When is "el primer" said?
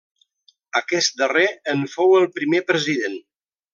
2.21-2.63